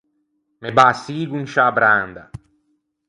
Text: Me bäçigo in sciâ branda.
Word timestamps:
Me 0.61 0.69
bäçigo 0.77 1.35
in 1.41 1.47
sciâ 1.51 1.65
branda. 1.75 2.23